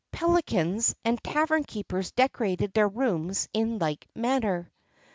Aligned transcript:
Publicans 0.11 0.95
and 1.05 1.23
tavern 1.23 1.63
keepers 1.63 2.11
decorated 2.11 2.73
their 2.73 2.87
rooms 2.87 3.47
in 3.53 3.77
like 3.77 4.07
manner. 4.15 4.71